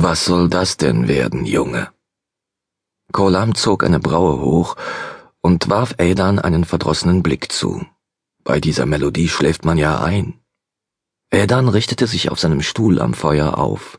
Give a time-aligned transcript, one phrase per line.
[0.00, 1.88] Was soll das denn werden, Junge?
[3.10, 4.76] Kolam zog eine Braue hoch
[5.40, 7.84] und warf Aidan einen verdrossenen Blick zu.
[8.44, 10.38] Bei dieser Melodie schläft man ja ein.
[11.32, 13.98] Aidan richtete sich auf seinem Stuhl am Feuer auf.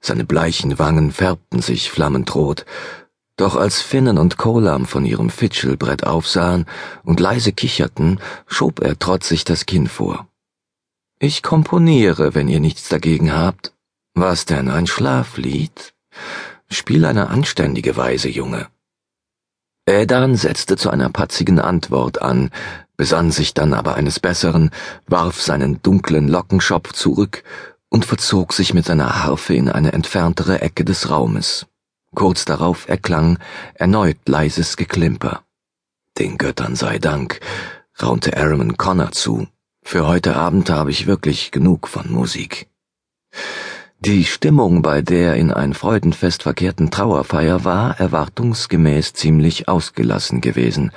[0.00, 2.66] Seine bleichen Wangen färbten sich flammend rot,
[3.36, 6.66] doch als Finnen und Kolam von ihrem Fitschelbrett aufsahen
[7.04, 8.18] und leise kicherten,
[8.48, 10.26] schob er trotzig das Kinn vor.
[11.20, 13.72] Ich komponiere, wenn ihr nichts dagegen habt.
[14.20, 15.94] Was denn, ein Schlaflied?
[16.68, 18.66] Spiel eine anständige Weise, Junge.
[19.86, 22.50] Ädan setzte zu einer patzigen Antwort an,
[22.98, 24.72] besann sich dann aber eines Besseren,
[25.06, 27.44] warf seinen dunklen Lockenschopf zurück
[27.88, 31.64] und verzog sich mit seiner Harfe in eine entferntere Ecke des Raumes.
[32.14, 33.38] Kurz darauf erklang
[33.72, 35.44] erneut leises Geklimper.
[36.18, 37.40] Den Göttern sei Dank,
[38.02, 39.48] raunte Araman Connor zu.
[39.82, 42.70] Für heute Abend habe ich wirklich genug von Musik.
[44.02, 50.90] Die Stimmung bei der in ein Freudenfest verkehrten Trauerfeier war erwartungsgemäß ziemlich ausgelassen gewesen,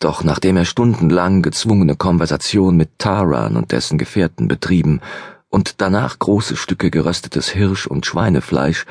[0.00, 5.00] doch nachdem er stundenlang gezwungene Konversation mit Taran und dessen Gefährten betrieben
[5.48, 8.84] und danach große Stücke geröstetes Hirsch- und Schweinefleisch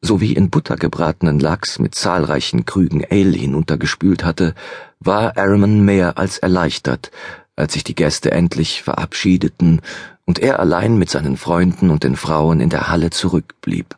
[0.00, 4.56] sowie in Butter gebratenen Lachs mit zahlreichen Krügen Ale hinuntergespült hatte,
[4.98, 7.12] war Araman mehr als erleichtert,
[7.54, 9.82] als sich die Gäste endlich verabschiedeten
[10.28, 13.96] und er allein mit seinen Freunden und den Frauen in der Halle zurückblieb.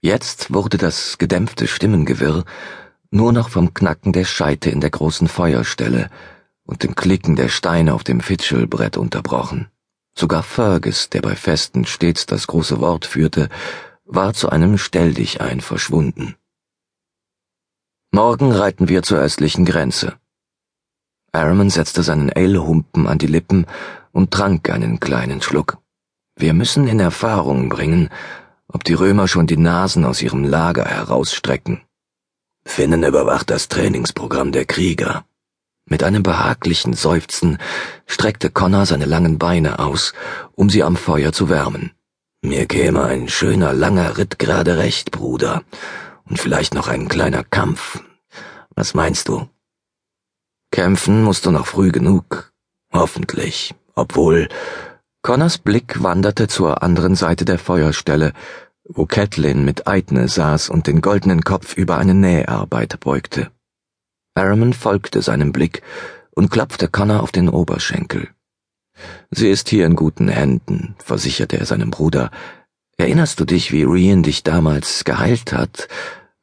[0.00, 2.44] Jetzt wurde das gedämpfte Stimmengewirr
[3.12, 6.10] nur noch vom Knacken der Scheite in der großen Feuerstelle
[6.64, 9.68] und dem Klicken der Steine auf dem Fitschelbrett unterbrochen.
[10.18, 13.48] Sogar Fergus, der bei Festen stets das große Wort führte,
[14.04, 16.34] war zu einem Stelldichein verschwunden.
[18.10, 20.14] Morgen reiten wir zur östlichen Grenze.
[21.30, 23.66] Araman setzte seinen Ale-Humpen an die Lippen
[24.12, 25.78] und trank einen kleinen Schluck.
[26.36, 28.08] Wir müssen in Erfahrung bringen,
[28.68, 31.82] ob die Römer schon die Nasen aus ihrem Lager herausstrecken.
[32.64, 35.24] Finnen überwacht das Trainingsprogramm der Krieger.
[35.84, 37.58] Mit einem behaglichen Seufzen
[38.06, 40.14] streckte Connor seine langen Beine aus,
[40.54, 41.90] um sie am Feuer zu wärmen.
[42.40, 45.62] Mir käme ein schöner langer Ritt gerade recht, Bruder,
[46.24, 48.00] und vielleicht noch ein kleiner Kampf.
[48.74, 49.48] Was meinst du?
[50.70, 52.52] Kämpfen musst du noch früh genug.
[52.92, 53.74] Hoffentlich.
[53.94, 54.48] Obwohl.
[55.22, 58.32] Connors Blick wanderte zur anderen Seite der Feuerstelle,
[58.84, 63.50] wo Catelyn mit Eidne saß und den goldenen Kopf über eine Näharbeit beugte.
[64.34, 65.82] Araman folgte seinem Blick
[66.34, 68.28] und klopfte Connor auf den Oberschenkel.
[69.30, 72.30] Sie ist hier in guten Händen, versicherte er seinem Bruder.
[72.96, 75.88] Erinnerst du dich, wie Rian dich damals geheilt hat,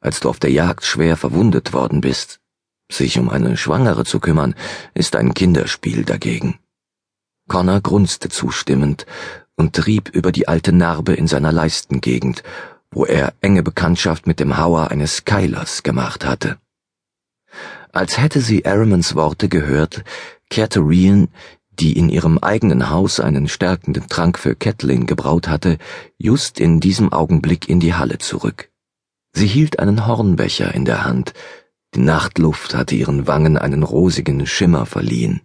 [0.00, 2.40] als du auf der Jagd schwer verwundet worden bist?
[2.90, 4.54] Sich um eine Schwangere zu kümmern,
[4.94, 6.58] ist ein Kinderspiel dagegen.
[7.50, 9.06] Connor grunzte zustimmend
[9.56, 12.44] und trieb über die alte Narbe in seiner Leistengegend,
[12.92, 16.58] wo er enge Bekanntschaft mit dem Hauer eines Keilers gemacht hatte.
[17.90, 20.04] Als hätte sie Aramans Worte gehört,
[20.48, 21.26] kehrte Rian,
[21.72, 25.78] die in ihrem eigenen Haus einen stärkenden Trank für Catelyn gebraut hatte,
[26.18, 28.70] just in diesem Augenblick in die Halle zurück.
[29.32, 31.34] Sie hielt einen Hornbecher in der Hand,
[31.94, 35.40] die Nachtluft hatte ihren Wangen einen rosigen Schimmer verliehen.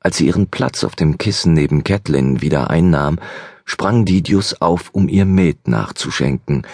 [0.00, 3.18] Als sie ihren Platz auf dem Kissen neben Catelyn wieder einnahm,
[3.66, 6.66] sprang Didius auf, um ihr Met nachzuschenken,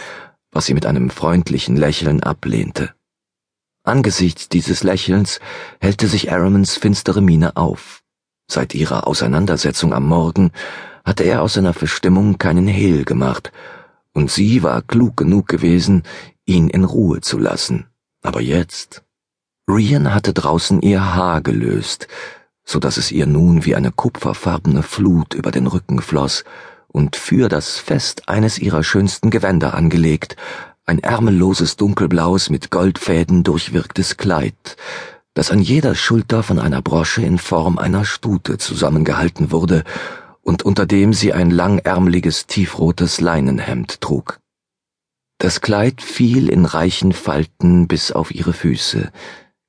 [0.52, 2.94] was sie mit einem freundlichen Lächeln ablehnte.
[3.82, 5.40] Angesichts dieses Lächelns
[5.80, 8.02] hellte sich Aramans finstere Miene auf.
[8.48, 10.52] Seit ihrer Auseinandersetzung am Morgen
[11.04, 13.52] hatte er aus seiner Verstimmung keinen Hehl gemacht,
[14.12, 16.04] und sie war klug genug gewesen,
[16.46, 17.86] ihn in Ruhe zu lassen.
[18.22, 19.04] Aber jetzt.
[19.68, 22.08] Rian hatte draußen ihr Haar gelöst,
[22.66, 26.44] so dass es ihr nun wie eine kupferfarbene Flut über den Rücken floss
[26.88, 30.36] und für das Fest eines ihrer schönsten Gewänder angelegt,
[30.84, 34.76] ein ärmelloses dunkelblaues mit Goldfäden durchwirktes Kleid,
[35.34, 39.84] das an jeder Schulter von einer Brosche in Form einer Stute zusammengehalten wurde
[40.42, 44.38] und unter dem sie ein langärmeliges tiefrotes Leinenhemd trug.
[45.38, 49.12] Das Kleid fiel in reichen Falten bis auf ihre Füße,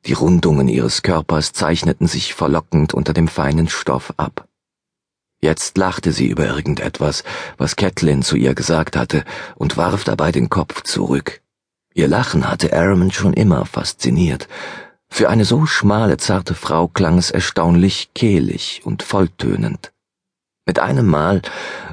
[0.06, 4.48] die Rundungen ihres Körpers zeichneten sich verlockend unter dem feinen Stoff ab.
[5.40, 7.24] Jetzt lachte sie über irgendetwas,
[7.58, 9.24] was Catelyn zu ihr gesagt hatte,
[9.56, 11.42] und warf dabei den Kopf zurück.
[11.94, 14.48] Ihr Lachen hatte Araman schon immer fasziniert.
[15.10, 19.94] Für eine so schmale, zarte Frau klang es erstaunlich kehlig und volltönend.
[20.66, 21.42] Mit einem Mal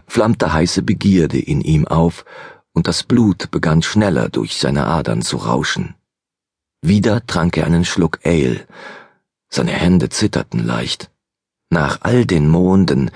[0.07, 2.25] flammte heiße Begierde in ihm auf,
[2.73, 5.95] und das Blut begann schneller durch seine Adern zu rauschen.
[6.87, 8.61] Wieder trank er einen Schluck Ale.
[9.49, 11.11] Seine Hände zitterten leicht.
[11.71, 13.11] Nach all den Monden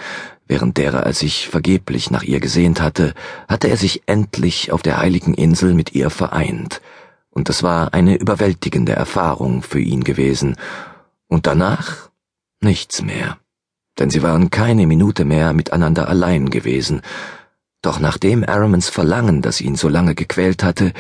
[0.49, 3.13] Während derer er sich vergeblich nach ihr gesehnt hatte,
[3.49, 6.81] hatte er sich endlich auf der heiligen Insel mit ihr vereint,
[7.29, 10.57] und es war eine überwältigende Erfahrung für ihn gewesen,
[11.27, 12.09] und danach
[12.63, 13.37] nichts mehr,
[13.99, 17.03] denn sie waren keine Minute mehr miteinander allein gewesen,
[17.83, 20.95] doch nachdem Aramons Verlangen, das ihn so lange gequält hatte,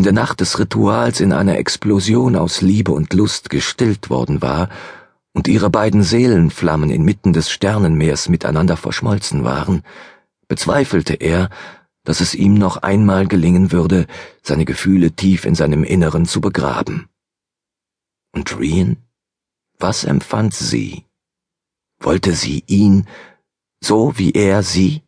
[0.00, 4.70] in der Nacht des Rituals in einer Explosion aus Liebe und Lust gestillt worden war,
[5.34, 9.82] und ihre beiden Seelenflammen inmitten des Sternenmeers miteinander verschmolzen waren,
[10.48, 11.50] bezweifelte er,
[12.02, 14.06] dass es ihm noch einmal gelingen würde,
[14.42, 17.10] seine Gefühle tief in seinem Inneren zu begraben.
[18.32, 18.96] Und Rian?
[19.78, 21.04] Was empfand sie?
[21.98, 23.06] Wollte sie ihn,
[23.84, 25.02] so wie er sie?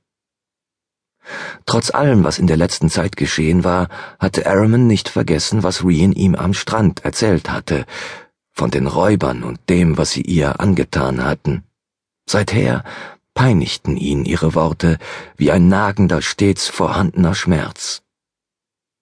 [1.66, 3.88] Trotz allem, was in der letzten Zeit geschehen war,
[4.18, 7.86] hatte Araman nicht vergessen, was Rian ihm am Strand erzählt hatte,
[8.52, 11.64] von den Räubern und dem, was sie ihr angetan hatten.
[12.26, 12.84] Seither
[13.34, 14.98] peinigten ihn ihre Worte
[15.36, 18.02] wie ein nagender, stets vorhandener Schmerz.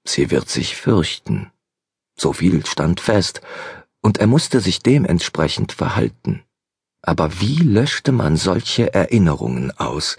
[0.05, 1.51] Sie wird sich fürchten.
[2.17, 3.41] So viel stand fest,
[4.03, 6.43] und er musste sich dementsprechend verhalten.
[7.03, 10.17] Aber wie löschte man solche Erinnerungen aus?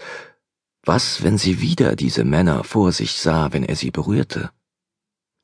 [0.84, 4.50] Was, wenn sie wieder diese Männer vor sich sah, wenn er sie berührte?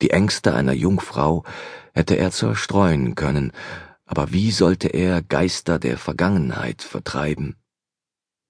[0.01, 1.45] Die Ängste einer Jungfrau
[1.93, 3.53] hätte er zerstreuen können,
[4.05, 7.55] aber wie sollte er Geister der Vergangenheit vertreiben?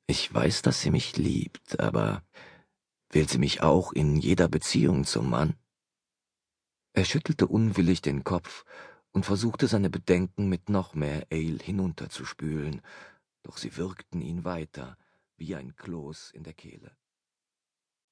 [0.07, 2.23] Ich weiß, dass sie mich liebt, aber
[3.11, 5.53] will sie mich auch in jeder Beziehung zum Mann?
[6.93, 8.65] Er schüttelte unwillig den Kopf
[9.11, 12.81] und versuchte seine Bedenken mit noch mehr Ale hinunterzuspülen,
[13.43, 14.97] doch sie wirkten ihn weiter
[15.39, 16.91] wie ein Kloß in der Kehle.